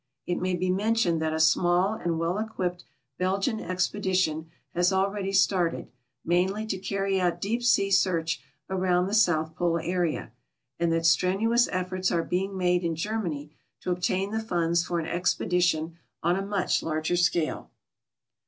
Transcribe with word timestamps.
It 0.25 0.39
may 0.41 0.55
be 0.55 0.71
mentioned 0.71 1.21
that 1.21 1.31
a 1.31 1.39
small 1.39 1.93
and 1.93 2.17
well 2.17 2.39
ecjuipped 2.43 2.85
Belgian 3.19 3.59
expedition 3.59 4.49
has 4.73 4.91
already 4.91 5.31
started, 5.31 5.91
niaiidy 6.27 6.67
to 6.69 6.79
carry 6.79 7.21
out 7.21 7.39
deep 7.39 7.61
sea 7.61 7.91
search 7.91 8.41
around 8.67 9.05
the 9.05 9.13
South 9.13 9.53
Pole 9.55 9.77
area, 9.77 10.31
and 10.79 10.91
that 10.91 11.05
strenuous 11.05 11.67
eWovi^ 11.69 12.11
are 12.11 12.23
being 12.23 12.57
made 12.57 12.83
in 12.83 12.95
Germany 12.95 13.51
to 13.81 13.91
obtain 13.91 14.31
the 14.31 14.39
funds 14.41 14.83
for 14.83 14.99
an 14.99 15.05
expedition 15.05 15.99
on 16.23 16.35
a 16.35 16.41
much 16.43 16.81
larger 16.81 17.15
scale. 17.15 17.69